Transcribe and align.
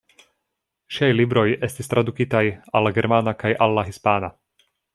Ŝiaj 0.95 1.09
libroj 1.17 1.43
estis 1.67 1.91
tradukitaj 1.91 2.43
al 2.79 2.89
la 2.89 2.93
germana 2.97 3.35
kaj 3.45 3.53
al 3.67 3.79
la 3.81 3.85
hispana. 3.91 4.35